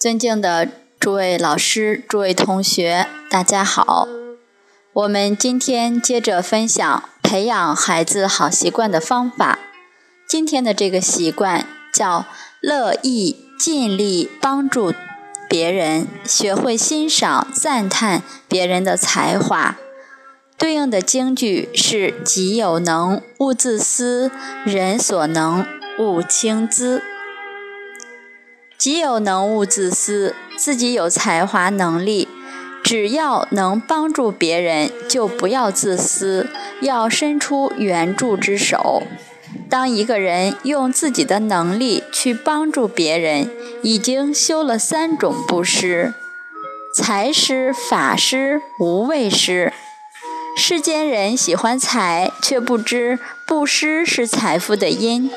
[0.00, 0.66] 尊敬的
[0.98, 4.08] 诸位老师、诸位同学，大家好。
[4.94, 9.58] 我们今天接着分享培养孩子好习惯的方法。
[10.26, 12.24] 今天的这个习惯叫
[12.62, 14.94] 乐意尽力帮助
[15.46, 19.76] 别人，学会欣赏、赞叹别人的才华。
[20.56, 24.30] 对应的京剧是“己有能，勿自私；
[24.64, 25.66] 人所能，
[25.98, 27.02] 勿轻訾。”
[28.80, 30.34] 己有能，勿自私。
[30.56, 32.26] 自己有才华、能力，
[32.82, 36.48] 只要能帮助别人，就不要自私，
[36.80, 39.02] 要伸出援助之手。
[39.68, 43.50] 当一个人用自己的能力去帮助别人，
[43.82, 46.14] 已经修了三种布施：
[46.94, 49.74] 财施、法施、无畏施。
[50.62, 55.30] 世间人喜欢财，却不知布施是财富的因。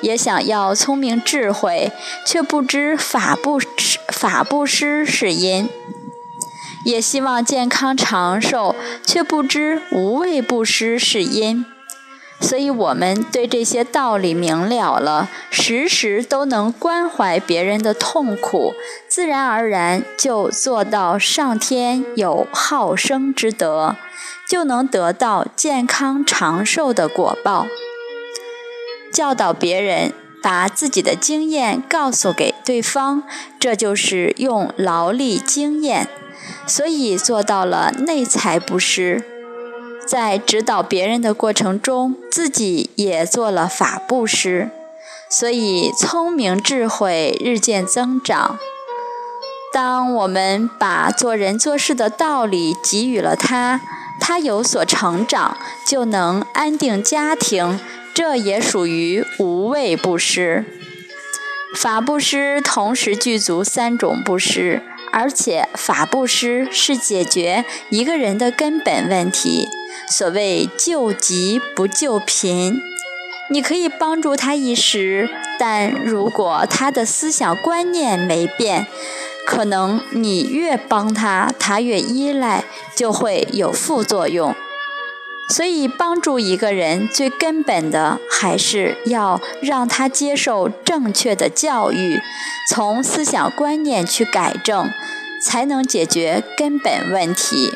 [0.00, 1.92] 也想要聪明智慧，
[2.24, 3.68] 却不知法布施
[4.08, 5.66] 法布施是因；
[6.86, 11.66] 也希望健康长寿，却不知无畏布施是因。
[12.42, 18.74] 所以，我们对这些道理明了了，时时都能关怀别人的痛苦，
[19.08, 23.96] 自然而然就做到上天有好生之德，
[24.46, 27.66] 就能得到健康长寿的果报。
[29.12, 30.12] 教导别人，
[30.42, 33.22] 把自己的经验告诉给对方，
[33.60, 36.08] 这就是用劳力经验，
[36.66, 39.31] 所以做到了内财不失。
[40.12, 44.68] 在指导别人的过程中，自己也做了法布施，
[45.30, 48.58] 所以聪明智慧日渐增长。
[49.72, 53.80] 当我们把做人做事的道理给予了他，
[54.20, 55.56] 他有所成长，
[55.86, 57.80] 就能安定家庭。
[58.12, 60.66] 这也属于无畏布施。
[61.74, 69.66] 法布施同时具足三种布施，而且法布施是解决一个人的根本问题。
[70.08, 72.82] 所谓救急不救贫，
[73.50, 78.86] 你可以帮助他一时，但如果他的思想观念没变，
[79.46, 82.64] 可能你越帮他，他越依赖，
[82.94, 84.54] 就会有副作用。
[85.48, 92.20] 所以，帮助一个人最根本的，还是要让他接受正确的教育，
[92.70, 94.90] 从思想观念去改正，
[95.44, 97.72] 才能解决根本问题。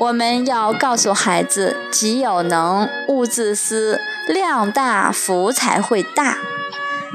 [0.00, 6.38] 我们要告诉孩子：己有能，勿自私，量大福才会大。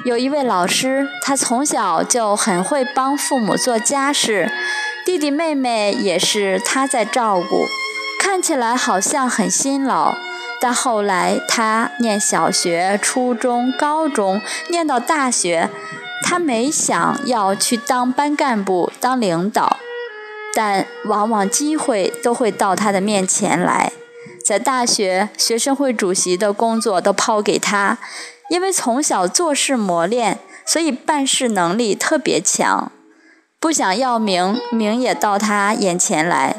[0.03, 4.51] 有一位老师，他从小就很会帮父母做家事，
[5.03, 7.65] 弟弟妹妹也是他在照顾。
[8.19, 10.13] 看起来好像很辛劳，
[10.61, 15.71] 但后来他念小学、初中、高中，念到大学，
[16.21, 19.79] 他没想要去当班干部、当领导，
[20.55, 23.91] 但往往机会都会到他的面前来。
[24.43, 27.97] 在大学，学生会主席的工作都抛给他，
[28.49, 32.91] 因为从小做事磨练，所以办事能力特别强。
[33.59, 36.55] 不想要名，名也到他眼前来。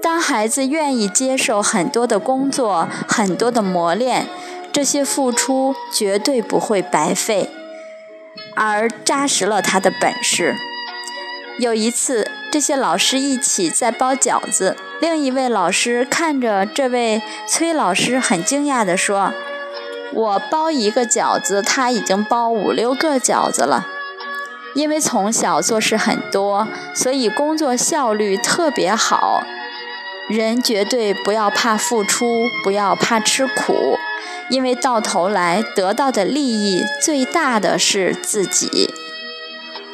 [0.00, 4.26] 当孩子愿意接受很多的工作、很多的磨练，
[4.72, 7.50] 这些付出绝对不会白费，
[8.54, 10.56] 而扎实了他的本事。
[11.58, 19.34] 有一次，这些老师一起在包饺子，另一位老师看着这位崔老师，很惊讶地说
[20.14, 23.86] ：“我包一个饺子，他已经包五六个饺子了。
[24.74, 29.42] 因为从小做事很多，所以工作效率特别好。”
[30.28, 33.98] 人绝对不要怕付出，不要怕吃苦，
[34.50, 38.94] 因为到头来得到的利益最大的是自己。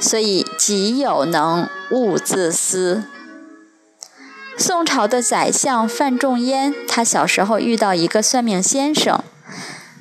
[0.01, 3.05] 所以己有能，勿自私。
[4.57, 9.23] 宋朝的宰相范仲淹，他小时候遇到一个算命先生，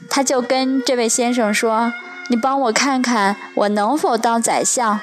[0.10, 1.94] 他就跟这位先生说
[2.30, 5.00] ：“你帮我看看，我能否当宰相？”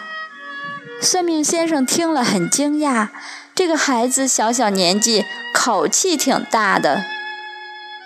[1.01, 3.09] 算命先生听了很惊讶。
[3.55, 7.05] 这个孩子小小年纪，口气挺大的，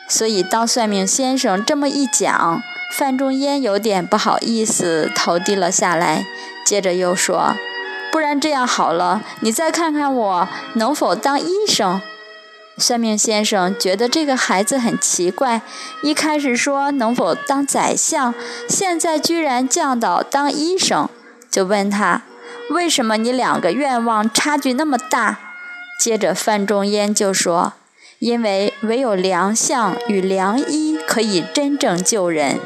[0.08, 6.26] 所以当算命先生这么一讲，范仲淹有点不好意思，头低了下来。
[6.66, 7.56] 接着又说
[8.14, 12.00] ：“不然这样好了，你再看看我能否当医生。”
[12.78, 15.62] 算命先生觉得这个孩子很奇怪，
[16.00, 18.32] 一开始说能否当宰相，
[18.68, 21.08] 现在居然降到当医生，
[21.50, 22.22] 就问他。
[22.70, 25.40] 为什么你两个愿望差距那么大？
[25.98, 27.72] 接着范仲淹就说
[28.20, 32.60] ：“因为唯有良相与良医可以真正救人。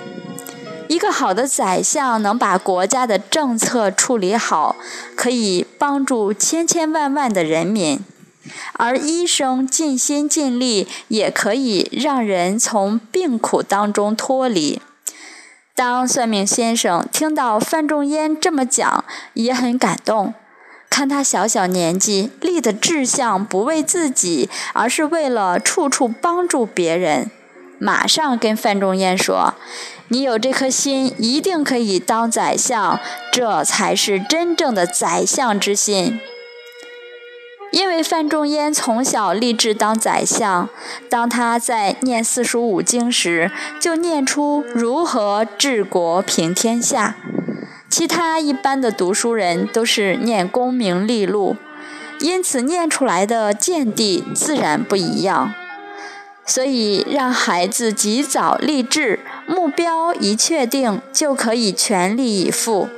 [0.88, 4.76] 一个好的宰相能把国家的政策处理好，
[5.14, 7.98] 可以帮助千千万万的人民；
[8.72, 14.80] 而医生尽心尽力，也可以让人从病苦当中脱离。
[15.74, 19.04] 当算命先生听到范仲淹这么讲，
[19.34, 20.34] 也很感动。
[20.88, 27.30] 看他小小年纪立的志向，不为自己，而是为了处处帮助别人。
[27.78, 29.54] 马上跟范仲淹说
[30.08, 32.98] ：“你有这颗心，一定可以当宰相，
[33.32, 36.20] 这才是真正的宰相之心。”
[37.70, 40.70] 因为范仲淹从小立志当宰相，
[41.10, 47.16] 当他在念四书五经时，就念出如何治国平天下。
[47.90, 51.56] 其他一般的读书人都是念功名利禄，
[52.20, 55.52] 因此念出来的见地自然不一样。
[56.48, 62.88] 所以让孩子及早立志，目标一确定就可以全力以赴，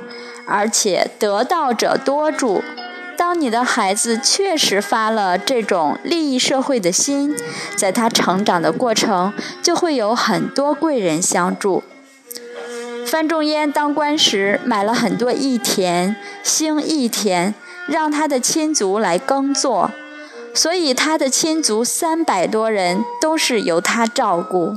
[0.47, 2.63] 而且得道者多助。
[3.17, 7.35] 当你的孩子确实发了这种利益社会的心，
[7.75, 11.83] 在他成长的过程就会有很多贵人相助。
[13.05, 17.53] 范仲淹当官时买了很多义田，兴义田，
[17.87, 19.91] 让他的亲族来耕作。
[20.53, 24.75] 所以他的亲族三百多人都是由他照顾。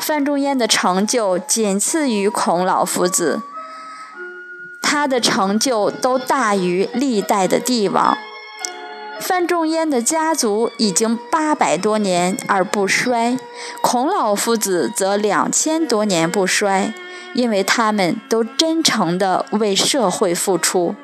[0.00, 3.42] 范仲淹的成就仅次于孔老夫子，
[4.80, 8.16] 他的成就都大于历代的帝王。
[9.20, 13.36] 范仲淹的家族已经八百多年而不衰，
[13.82, 16.94] 孔老夫子则两千多年不衰，
[17.34, 20.94] 因为他们都真诚地为社会付出。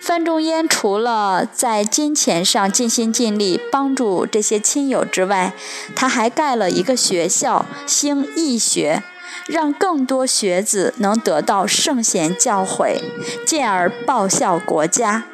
[0.00, 5.52] 范仲淹除了在金钱上尽心尽力帮助这些亲友之外，
[5.94, 9.02] 他还盖了一个学校，兴义学，
[9.46, 12.98] 让更多学子能得到圣贤教诲，
[13.46, 15.24] 进而报效国家。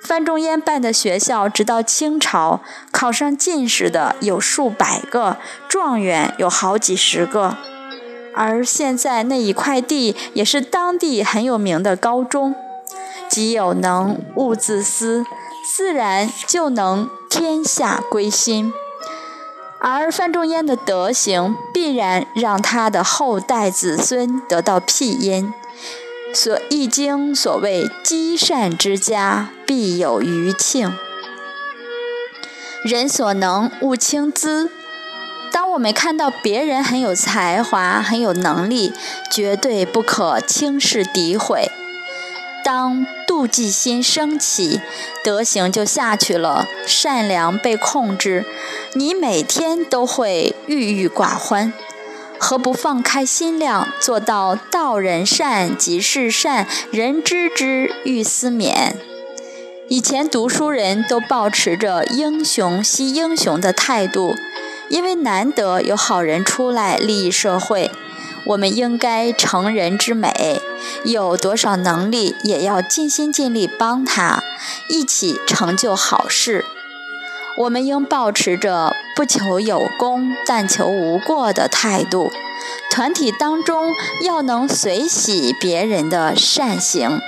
[0.00, 2.60] 范仲淹办的学校，直到清朝，
[2.92, 5.36] 考上进士的有数百个，
[5.68, 7.56] 状元有好几十个，
[8.34, 12.54] 而现在那一块地也是当地很有名的高中。
[13.32, 15.24] 己有能，勿自私，
[15.64, 18.74] 自然就能天下归心。
[19.80, 25.54] 而范仲淹的德行，必然让他的后代子孙得到庇荫。
[26.34, 30.92] 所《易经》所谓“积善之家，必有余庆”。
[32.84, 34.68] 人所能，勿轻訾。
[35.50, 38.92] 当我们看到别人很有才华、很有能力，
[39.30, 41.70] 绝对不可轻视诋毁。
[42.64, 44.80] 当妒忌心升起，
[45.24, 48.44] 德行就下去了，善良被控制，
[48.94, 51.72] 你每天都会郁郁寡欢。
[52.38, 58.94] 何不放开心量，做到道人善，即是善，人知之，欲思勉。
[59.88, 64.34] 以前读书人都保持着英雄惜英雄的态度，
[64.88, 67.90] 因为难得有好人出来利益社会。
[68.44, 70.60] 我们应该成人之美，
[71.04, 74.42] 有多少能力也要尽心尽力帮他，
[74.88, 76.64] 一起成就好事。
[77.58, 82.32] 我们应保持着不求有功，但求无过的态度。
[82.90, 87.20] 团体当中要能随喜别人的善行，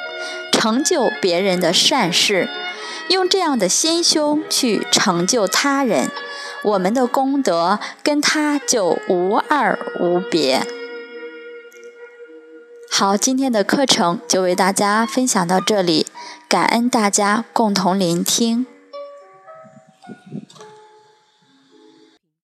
[0.50, 2.48] 成就别人的善事，
[3.08, 6.10] 用这样的心胸去成就他人，
[6.62, 10.66] 我们的功德跟他就无二无别。
[12.96, 16.06] 好，今天的课程就为大家分享到这里，
[16.48, 18.66] 感恩大家共同聆听。